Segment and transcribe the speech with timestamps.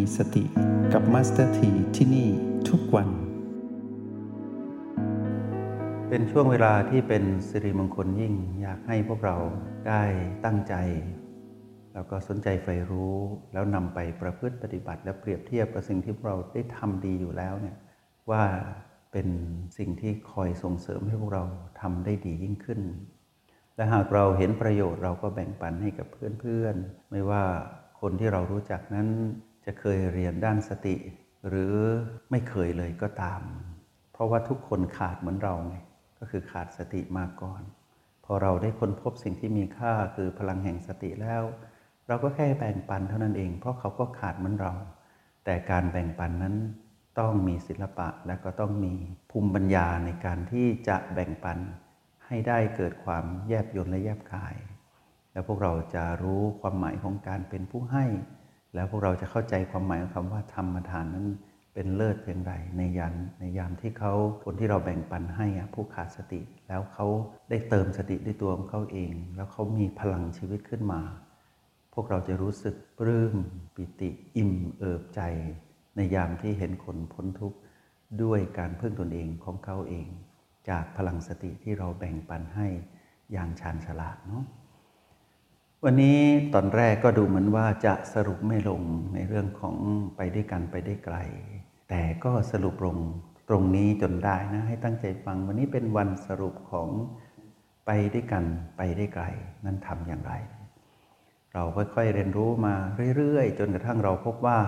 [0.00, 0.44] มีสติ
[0.92, 2.28] กับมาสเตอร์ทีที่นี่
[2.68, 3.08] ทุกวัน
[6.08, 9.36] เป็นช่วงเวลาที่เป็นสิริมงคลยิ่งอยากให้พวกเรา
[9.88, 10.02] ได้
[10.44, 10.74] ตั้งใจ
[11.94, 13.16] แล้วก็สนใจใฝ่รู้
[13.52, 17.76] แล้วนำไปประพฤติปฏิบัติ และเปรียบเทียบกับสิ่งที่พวกเราได้ทำดีอยู่แล้วเนี่ย
[18.30, 18.42] ว่า
[19.12, 19.28] เป็น
[19.78, 21.44] สิ่งที่คอยส่งเสริมให้พวกเรา
[21.80, 22.80] ทำได้ดียิ่งขึ้น
[23.76, 27.42] และหากเราเห็นประโยชน์เราก็แบ่งปันให้กับเพื่อนๆ ไม่ว่า
[28.00, 29.08] คนที่เรารู้จักนั้น
[29.64, 30.96] จะเคยเรียนด้านสติ
[31.48, 31.74] หรือ
[32.30, 33.40] ไม่เคยเลยก็ตาม
[34.12, 35.76] เพราะว่าทุกคนขาดเหมือนเราไง
[36.18, 37.62] ก็คือขาดสติมาก่อน
[38.24, 41.42] พอเราได้ค้นพบสิ่งที่มีค่าคือพลังแห่งสติแล้ว
[42.08, 44.72] เราก็แค่แบ่งปันเท่านั้นเอง เพราะเขาก็ขาดเหมือนเรา
[45.44, 46.56] แต่การแบ่งปันนั้น
[47.18, 48.94] ต้องมีศิลปะและก็ต้องมี
[49.30, 51.58] ภูมิปัญญาในการที่จะแบ่งปัน
[52.26, 54.56] ให้ได้เกิดความแยบยลและแยบคาย
[55.32, 58.04] แล้วพวกเราจะรู้ความหมายของการเป็นผู้ให้
[58.74, 61.26] แล้วพวกเราจะเข้าใจความหมายของคำว่าธรรมทานนั้น
[61.74, 64.12] เป็นเลิศเพียงไรในยันในยามที่เขา
[64.44, 67.06] คนที่เราแบ่งปันให้ผู้ขาดสติ แล้วเขา
[67.50, 71.00] ได้เติมสติด้วยตัวของเขาเอง แล้วเขามีพลังชีวิตขึ้นมา
[71.94, 73.34] พวกเราจะรู้สึกปลื้ม
[73.74, 75.20] ปิติอิ่มเอิบใจ
[75.96, 77.58] ในยามที่เห็นคนพ้นทุกข์
[78.22, 80.06] ด้วยการพึ่งตนเองของเขาเอง
[80.68, 82.66] จากพลังสติที่เราแบ่งปันให้
[83.32, 84.44] อย่างชาญฉลาดเนาะ
[85.84, 86.20] วันนี้
[86.54, 88.82] ตอนแรกก็ดูเหมือนว่าจะสรุปไม่ลง
[89.14, 89.76] ในเรื่องของ
[90.16, 91.16] ไปด้วยกันไปได้ไกล
[91.88, 92.96] แต่ก็สรุปลง
[93.48, 96.88] ตรงนี้จนได้นะให้ตั้งใจฟังวันนี้เป็นวันสรุปของ
[97.86, 98.44] ไปด้วยกัน
[98.76, 99.24] ไปได้ไกล
[99.64, 100.32] นั้นทำอย่างไร
[101.52, 102.74] เราค่อยๆเรียนรู้มา
[103.16, 104.58] เรื่อยๆ จนกระทั่งเราพบว่า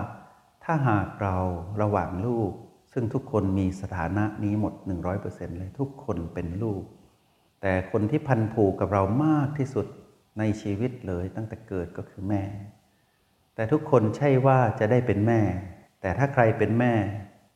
[0.63, 1.37] ถ้าหากเรา
[1.81, 2.51] ระหว่างลูก
[2.93, 4.73] ซึ่งทุกคนมีสถานะนี้หมด
[5.17, 6.81] 100%เลยทุกคนเป็นลูก
[7.61, 9.87] แต่คนที่พันผูกกับเรามากที่สุด
[10.39, 12.43] ในชีวิตเลยตั้งแต่เกิดก็คือแม่
[13.55, 15.41] แต่ทุกคนใช่ว่าจะได้เป็นแม่
[16.01, 16.93] แต่ถ้าใครเป็นแม่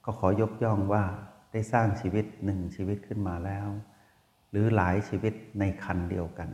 [0.06, 1.04] ก็ขอยกย่องว่า
[1.52, 3.68] ได้สร้างชีวิตหนึ่งชีวิตขึ้นมาแล้ว
[4.52, 6.50] หรือหลายชีวิตในคันเดียวกัน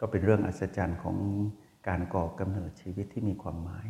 [0.00, 1.16] ก็เป็นเรื่องอัศจรรย์ของ
[1.88, 3.88] การก่อกำเนิดชีวิตที่มีความหมาย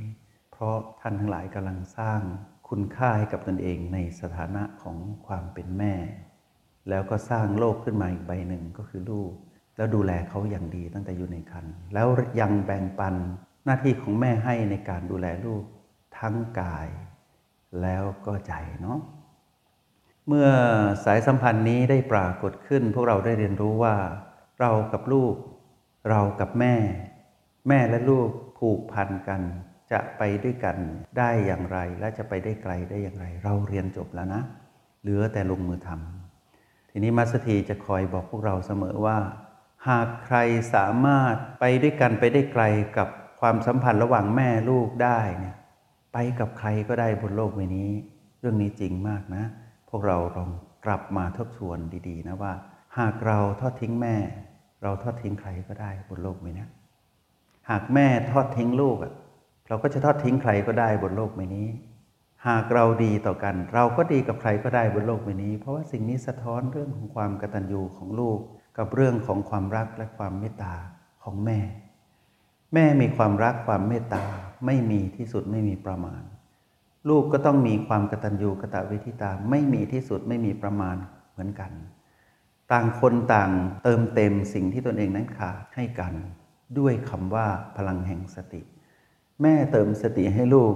[0.51, 2.21] เพราะท่านทั้งหลายกำลังสร้าง
[2.69, 5.95] คุณค่าให้กับตนเองในสถานะของความเป็นแม่
[6.89, 9.33] แล้วก็สร้างโลกขึ้นมาอีกใบหนึ่งก็คือลูก
[9.77, 12.09] แล้วดูแลเขาอย่างดีตั้งแต่อยู่ในครรภ์แล้ว
[12.41, 13.15] ยังแบ่งปัน
[13.65, 15.63] หน้าที่ของแม่ให้ในการดูแลลูก
[16.19, 16.89] ทั้งกาย
[17.83, 18.99] แล้วก็ใจเนาะ
[20.29, 20.49] เมื่อ
[21.05, 23.97] สายสัมพันธ์นี้ได้ปรากฏขึ้น พวกเราได้เรียนรู้ว่า
[24.61, 25.35] เรากับลูก
[26.11, 26.75] เรากับแม่
[27.69, 28.29] แม่และลูก
[28.59, 29.41] ผูกพันกัน
[29.93, 30.77] จะไปด้วยกัน
[31.19, 34.43] ได้อย่างไร และจะไปได้ไกลได้อย่างไร เราเรียนจบแล้วนะ
[35.03, 39.17] เหลือแต่ลงมือทำทีนี้มาสถีจะคอยบอกพวกเราเสมอว่า
[39.89, 40.39] หากใคร
[40.75, 42.65] สามารถไปด้วยกันไปได้ไกล
[42.97, 43.09] กับ
[43.41, 45.55] ความสัมพันธ์ระหว่างแม่ลูกได้เนี่ย
[46.13, 47.91] ไปกับใครก็ได้บนโลกใบนี้
[48.41, 49.45] เรื่องนี้จริงมากนะ
[49.91, 50.51] พวกเราลอง
[50.87, 52.53] กลับมาทบทวนดีๆนะว่า
[52.99, 54.17] หากเราทอดทิ้งแม่
[54.83, 56.67] เราทอดทิ้งใครก็ได้บนโลกใบนี้
[57.71, 58.97] หากแม่ทอดทิ้งลูก
[59.69, 61.69] เราก็จะทอดทิ้งใครก็ได้บนโลกใบนี้
[62.49, 68.39] หากเราดีต่อกัน เราก็ดีกับใครก็ได้บนโลกใบนี้ เพราะว่าสิ่งนี้สะท้อนเรื่องของความกตัญญูของลูก
[68.77, 70.75] กับเรื่องของความรักและความเมตตา
[71.23, 71.59] ของแม่
[72.75, 74.25] แม่มีความรักความเมตตา
[74.67, 76.23] ไม่มีที่สุดไม่มีประมาณ
[77.09, 80.97] ลูกก็ต้องมีความกตัญญูกตวิธิตาไม่มีที่สุดไม่มีประมาณ
[81.33, 81.73] เหมือนกัน
[82.73, 83.51] ต่างคนต่าง
[83.83, 86.15] เติมเต็มสิ่งที่ตนเองนั้นขาดให้กัน
[86.79, 88.63] ด้วยคำว่าพลังแห่งสติ
[89.43, 90.75] แม่เติมสติให้ลูก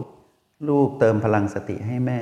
[0.69, 2.21] ลูกเติมพลังสติให้แม่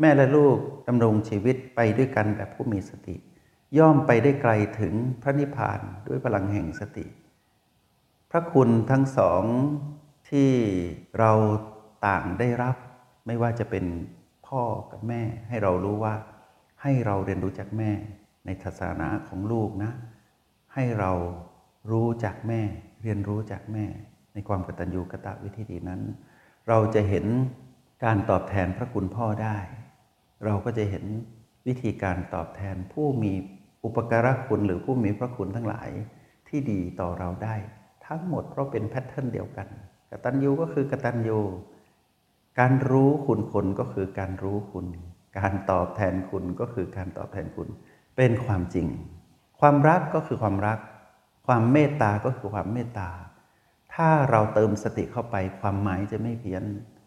[0.00, 0.56] แม่และลูก
[0.88, 3.16] ดำรงชีวิตไปด้วยกันแบบผู้มีสติ
[3.78, 7.06] ย่อมไปได้ไกลถึงพระนิพพานด้วยพลังแห่งสติ
[8.30, 9.42] พระคุณทั้งสอง
[10.30, 10.50] ที่
[11.18, 11.32] เรา
[12.06, 12.76] ต่างได้รับ
[13.26, 13.84] ไม่ว่าจะเป็น
[14.46, 14.62] พ่อ
[14.92, 16.14] กับแม่ ให้เรารู้ว่า
[16.82, 17.90] ให้เราเรียนรู้จากแม่
[18.46, 19.92] ในทัศนะของลูกนะ
[20.74, 21.12] ให้เรา
[21.90, 22.60] รู้จากแม่
[23.02, 23.84] เรียนรู้จากแม่
[24.34, 26.00] ในความกตัญญูกตวิธีนั้น
[26.68, 27.26] เราจะเห็น
[28.04, 29.58] การตอบแทนพระคุณพ่อได้
[30.44, 31.04] เราก็จะเห็น
[31.66, 33.32] วิธีการตอบแทนผู้มี
[33.84, 35.90] อุปการะคุณหรือผู้มีพระคุณทั้งหลาย
[36.48, 37.56] ที่ดีต่อเราได้
[38.06, 39.68] ทั้งหมดเพราะเป็นแพทเทิร์นเดียวกัน
[40.10, 41.38] กตัญญูก็คือกตัญญู
[42.60, 44.86] การรู้คุณคนก็คือการรู้คุณ
[45.38, 47.68] การตอบแทนคุณก็คือการตอบแทนคุณ
[48.16, 48.86] เป็นความจริง
[49.60, 50.78] ความรักก็คือความรัก
[51.46, 53.10] ความเมตตาก็คือความเมตตา
[53.94, 56.64] ถ้าเราเติมสติเข้าไปความหมายจะไม่เพี้ยน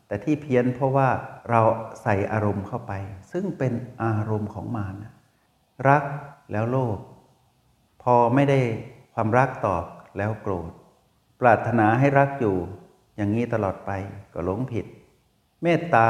[0.07, 1.09] แต่ที่เพี้ยนเพราะว่า
[1.49, 1.61] เรา
[2.03, 2.93] ใส่อารมณ์เข้าไป
[3.31, 3.73] ซึ่งเป็น
[4.03, 4.95] อารมณ์ของมาร
[5.89, 6.03] รัก
[6.51, 6.97] แล้วโลภ
[8.03, 8.59] พอไม่ได้
[9.13, 9.85] ความรักตอบ
[10.17, 10.71] แล้วโกรธ
[11.41, 12.57] ปรารถนาให้รักอยู่
[13.15, 13.91] อย่างนี้ตลอดไป
[14.33, 14.85] ก็หลงผิด
[15.63, 16.09] เมตตา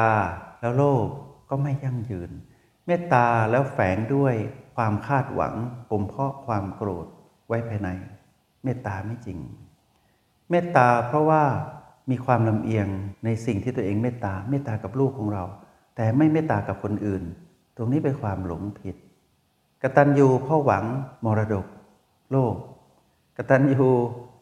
[0.61, 1.07] แล้วโลภ
[1.49, 2.31] ก็ไม่ยั่งยืน
[2.85, 4.35] เมตตาแล้วแฝงด้วย
[4.75, 5.53] ความคาดหวัง
[5.89, 7.07] ปมเพาะความโกรธ
[7.47, 7.89] ไว้ภายใน
[8.63, 9.39] เมตตาไม่จริง
[10.49, 11.43] เมตตาเพราะว่า
[12.09, 12.87] มีความลำเอียง
[13.25, 15.43] ในสิ่งที่ตัวเองเมตตาเมตตากับลูกของเรา
[15.95, 17.23] แต่ไม่เมตตากับคนอื่น
[17.75, 18.95] ตรงนี้เป็นความหลงผิด
[19.87, 20.85] กตัญญูพ่อหวัง
[21.25, 21.65] มรดก
[22.31, 22.55] โลก
[23.37, 23.87] กตัญญู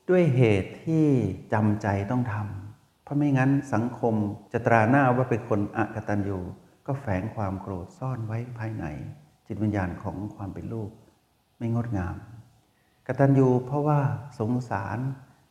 [0.09, 1.05] ด้วยเหตุที่
[1.53, 4.15] จำใจต้องทำเพราะไม่งั้นสังคม
[4.53, 6.37] จะตราหน้าว่าเป็นคนอกตัญญู
[6.87, 8.85] ก็แฝงความโกรธซ่อนไว้ภายใน
[9.47, 10.89] จิตวิญญาณของความเป็นลูก
[11.57, 12.15] ไม่งดงาม
[13.07, 13.99] กตัญญูเพราะว่า
[14.39, 14.97] สงสาร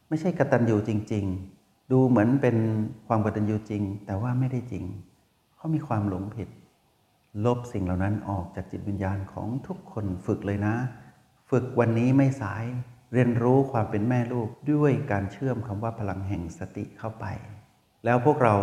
[0.09, 1.25] ไม่ใช่กตัญญูจริง
[1.59, 2.57] ๆ ดูเหมือนเป็น
[3.07, 4.85] ความกตัญญูจริง แต่ว่าไม่ได้จริง
[5.57, 6.49] เขามีความหลงผิด
[7.45, 10.75] ลบสิ่งเหล่านั้นออกจากจิตวิญญาณของทุกคนฝึกเลยนะ
[11.51, 12.65] ฝึกวันนี้ไม่สาย
[13.13, 17.25] เรียนรู้ความเป็นแม่ลูกด้วยการเชื่อมคำว่าพลังแห่งสติเข้าไป
[18.05, 18.55] แล้วพวกเรา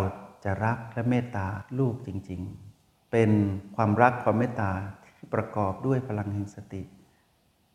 [0.44, 1.46] จะรักและเมตตา
[1.78, 2.40] ลูกจริง
[2.76, 3.30] ๆ เป็น
[3.76, 4.70] ความรักความเมตตา
[5.04, 6.82] ที่ประกอบด้วยพลังแห่งสติ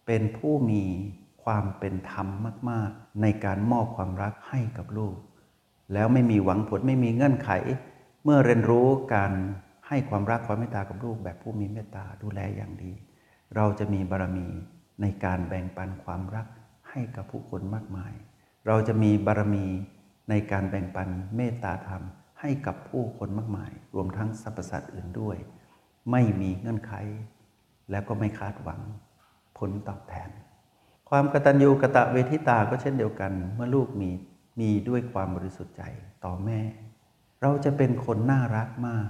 [0.05, 0.83] เป็นผู้มี
[1.43, 2.27] ความเป็นธรรม
[2.69, 5.15] มาก ๆ ในการมอบความรักให้กับลูก
[5.93, 7.49] แล้วไม่มีหวังผลไม่มีเงื่อนไข
[8.23, 9.33] เมื่อเรียนรู้การ
[9.87, 12.93] ให้ความรักความเมตตากับลูกแบบผู้มีเมตตาดูแลอย่างดี
[13.55, 14.47] เราจะมีบารมี
[15.01, 16.47] ในการแบ่งปันความรัก
[16.89, 18.13] ให้กับผู้คนมากมาย
[18.67, 19.65] เราจะมีบารมี
[20.29, 22.01] ในการแบ่งปันเมตตาธรรม
[22.41, 25.37] ให้กับผู้คนมากมาย รวมทั้งสรรพสัตว์อื่นด้วย
[26.11, 26.93] ไม่มีเงื่อนไข
[27.91, 28.81] แล้วก็ไม่คาดหวัง
[29.57, 30.29] ผลตอบแทน
[31.09, 34.09] ความกตัญญูกะตะเวทิตาก็เช่นเดียวกัน เมื่อลูกมี
[34.59, 35.83] มีด้วยความบริสุทธิ์ใจ
[36.25, 36.59] ต่อแม่
[37.41, 39.09] เราจะเป็นคนน่ารักมาก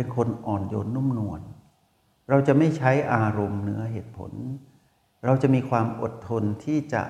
[0.00, 1.42] เป็นคนอ่อนโยนนุ่มนวล
[2.28, 4.32] เราจะไม่ใช้อารมณ์เนื้อเหตุผล
[5.24, 7.02] เราจะมีความอดทนที่จะ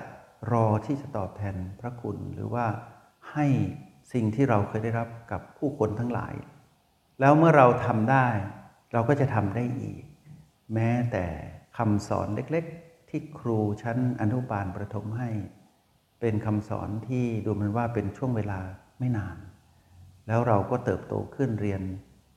[0.51, 2.65] รอที่จะตอบแทนพระคุณ หรือว่า
[3.31, 3.45] ให้
[4.13, 6.33] สิ่งที่เราเคยได้รับกับผู้คนทั้งหลาย
[7.19, 8.27] แล้วเมื่อเราทำได้
[8.93, 10.01] เราก็จะทำได้อีก
[10.73, 11.25] แม้แต่
[11.77, 15.29] คำสอนเล็กๆ ที่ครูชั้นอนุบาลประถมให้
[16.19, 18.59] เป็นคำสอนที่ดูเหมือนว่าเป็นช่วงเวลา
[18.99, 19.37] ไม่นาน
[20.27, 21.81] แล้วเราก็เติบโตขึ้นเรียน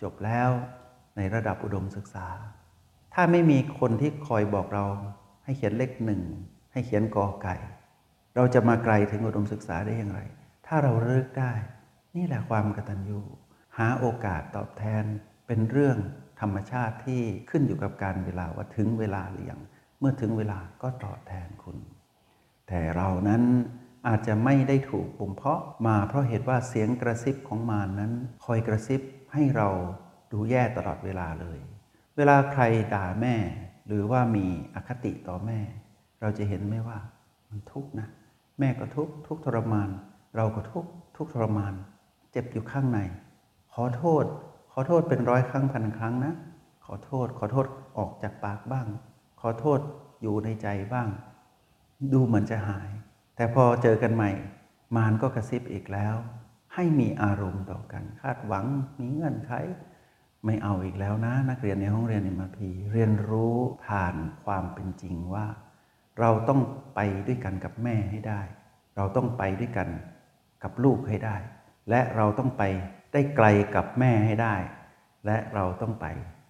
[0.02, 0.50] จบแล้ว
[1.16, 2.28] ในระดับอุดมศึกษา
[3.14, 4.84] ถ้าไม่มีคนที่คอยบอกเรา
[5.44, 6.22] ให้เขียนเลขหนึ่ง
[6.72, 7.56] ให้เขียนกอไก่
[8.34, 10.20] เราจะมาไกลถึงอุดมศึกษาได้อย่างไร
[10.66, 11.52] ถ้าเราเลิกได้
[12.16, 13.20] นี่แหละความกตัญญู
[13.78, 15.04] หาโอกาสตอบแทน
[15.46, 15.96] เป็นเรื่อง
[16.40, 19.60] ธรรมชาติที่ขึ้นอยู่กับการเวลาว่าถึงเวลาหรือยัง
[19.98, 21.76] เมื่อถึงเวลาก็ตอบแทนคุณ
[22.68, 23.42] แต่เรานั้น
[24.08, 28.12] อาจจะไม่ได้ถูกปุ่มเพาะมาเพราะเหตุว่าเสียงกระซิบของมารนนั้น
[28.44, 29.00] คอยกระซิบ
[29.32, 29.68] ให้เรา
[30.32, 31.58] ดูแย่ตลอดเวลาเลย
[32.16, 32.62] เวลาใคร
[32.94, 33.36] ด่าแม่
[33.86, 35.58] หรือว่ามีอคติต่อแม่
[36.20, 36.98] เราจะเห็นไหมว่า
[37.48, 38.08] มันทุกข์นะ
[38.58, 39.88] แม่ก็ทุกข์ทุกทรมาน
[40.36, 41.74] เราก็ทุกข์ทุกทรมาน
[42.32, 42.98] เจ็บอยู่ข้างใน
[43.74, 44.24] ขอโทษ
[44.72, 46.34] ขอโทษเป็นร้อยครั้งพันครั้งนะ
[46.84, 47.66] ขอโทษ ขอโทษ
[47.98, 48.86] ออกจากปากบ้าง
[49.40, 49.80] ขอโทษ
[50.22, 51.08] อยู่ในใจบ้าง
[52.12, 52.90] ดูเหมือนจะหาย
[53.36, 54.30] แต่พอเจอกันใหม่
[54.96, 56.14] มารก็กระซิบอีกแล้ว
[56.74, 58.66] ให้มีอารมณ์ต่อกัน คาดหวัง
[58.98, 59.52] มีเงื่อนไข
[60.44, 64.14] ไม่เอาอีกแล้วนะ นักเรียนในห้องเรียนเอ็มพีเรียนรู้ผ่าน
[64.44, 65.46] ความเป็นจริงว่า
[66.20, 66.60] เราต้อง
[66.94, 68.40] ไปด้วยกันกับแม่ให้ได้
[68.96, 69.88] เราต้องไปด้วยกัน
[70.62, 71.36] กับลูกให้ได้
[71.90, 72.62] และเราต้องไป
[73.12, 74.56] ได้ไกลกับแม่ให้ได้
[75.26, 76.06] และเราต้องไป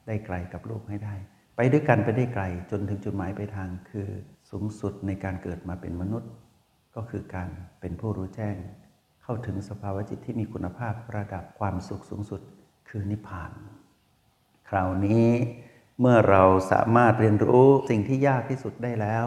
[0.06, 1.14] ได้ไกลกับลูกให้ได้
[1.56, 4.08] ไปด้วยกันไปได้ไกลจนถึงจุดหมายปลายทางคือ
[4.50, 6.30] สูงสุดในการเกิดมาเป็นมนุษย์
[6.96, 7.48] ก็คือการ
[7.80, 8.56] เป็นผู้รู้แจ้ง
[9.22, 12.40] เข้าถึงสภาวะจิตที่มีคุณภาพระดับความสุขสูงสุด
[12.88, 13.50] คือนิพพาน
[14.68, 15.28] คราวนี้
[16.00, 19.26] เมื่อเราสามารถเรียนรู้สิ่งที่ยากที่สุดได้แล้ว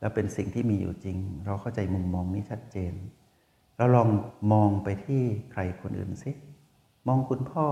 [0.00, 2.94] และเป็นสิ่งที่มีอยู่จริง เราเข้าใจมุมมองนี้ชัดเจน
[3.76, 4.08] เราลอง
[4.52, 5.22] มองไปที่
[5.52, 6.30] ใครคนอื่นสิ
[7.08, 7.66] มองคุณพ่อ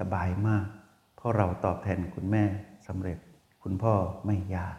[0.00, 0.66] สบายมาก
[1.16, 2.44] เพราะเราตอบแทนคุณแม่
[2.86, 3.18] สำเร็จ
[3.62, 3.94] คุณพ่อ
[4.26, 4.76] ไม่ยาก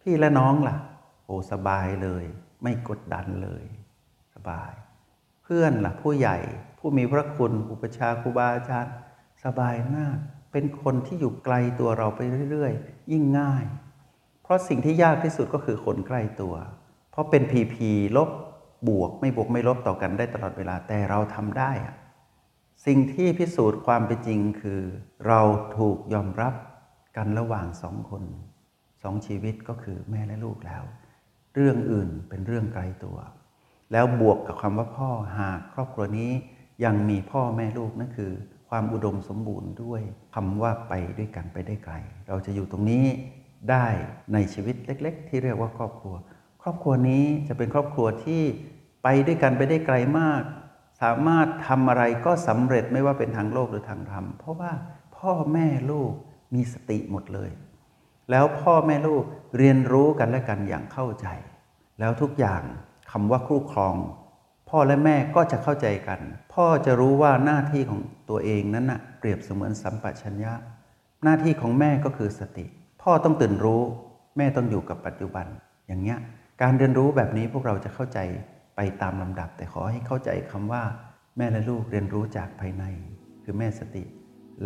[0.00, 0.76] พี่และน้องล่ะ
[1.24, 2.24] โอ้สบายเลย
[2.62, 3.64] ไม่กดดันเลย
[4.34, 4.72] สบาย
[5.52, 6.36] พื่อนล่ะผู้ใหญ่
[6.78, 8.94] ผู้มีพระคุณอุปชาครูบาอาจารย์
[9.44, 10.16] สบายมาก
[10.52, 13.64] เป็นคนที่อยู่ไกลตัวเราไปเรื่อยๆ ยิ่งง่าย
[14.42, 16.54] เพราะสิ่งที่ยากที่สุดก็คือคนใกล้ตัว
[17.10, 18.30] เพราะเป็นพีพีลบ
[18.88, 21.72] บวกไม่บวกไม่ลบต่อกันได้ตลอดเวลาแต่เราทำได้
[22.86, 24.80] สิ่งที่พิสูจน์ความเป็นจริงคือ
[25.26, 25.40] เรา
[25.78, 26.54] ถูกยอมรับ
[27.16, 28.24] กันระหว่างสองคน
[29.02, 30.82] สองชีวิตก็คือแม่และลูกแล้ว
[31.54, 33.18] เรื่องอื่นเป็นเรื่องไกลตัว
[33.92, 36.30] แล้วบวกกับคำว่าพ่อหากครอบครัวนี้
[36.84, 38.32] ยังมีพ่อแม่ลูกนั่นคือ
[38.68, 40.02] ความอุดมสมบูรณ์ด้วย
[40.34, 41.94] คำว่าไปด้วยกันไปได้ไกล
[42.28, 43.06] เราจะอยู่ตรงนี้
[43.70, 43.86] ได้
[44.32, 46.14] ในชีวิตเล็ก ๆ ที่เรียกว่าครอบครัว
[46.62, 48.42] ครอบครัวนี้จะเป็นครอบครัวที่
[49.02, 50.42] ไปด้วยกันไปได้ไกลมาก
[51.02, 54.72] สสามารถทำอะไรก็สำเร็จไม่ว่าเป็นทางโลกหรือทางธรรม เพราะว่า
[55.16, 56.12] พ่อแม่ลูก
[56.54, 57.50] มีสติหมดเลย
[58.30, 59.24] แล้วพ่อแม่ลูก
[59.58, 61.26] เรียนรู้กันและกันอย่างเข้าใจ
[62.00, 62.62] แล้วทุกอย่าง
[63.12, 63.94] คำว่าคู่ครอง
[64.68, 66.20] พ่อและแม่ก็จะเข้าใจกัน
[66.54, 68.00] พ่อจะรู้ว่าหน้าที่ของ
[68.30, 70.52] ตัวเองนั้นนะ่ะเปรียบเสมือนสัมปชัญญะ
[71.24, 72.66] หน้าที่ของแม่ก็คือสติ
[73.02, 73.82] พ่อต้องตื่นรู้
[74.36, 75.46] แม่ต้องอยู่กับปัจจุบัน
[75.86, 76.18] อย่างเงี้ย
[76.62, 78.18] การเรียนรู้แบบนี้พวกเราจะเข้าใจ
[78.76, 80.82] ไปตามลำดับ แต่ขอให้เข้าใจคำว่า
[81.36, 82.84] แม่และลูกเรียนรู้จากภายใน
[83.42, 84.04] คือแม่สติ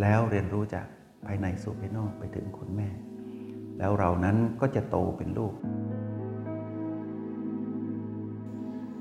[0.00, 0.87] แล้วเรียนรู้จาก
[1.26, 2.88] ภายในสู่ภายนอกไปถึงคุณแม่
[3.79, 5.55] แล้วเรานั้นก็จะโตเป็นลูก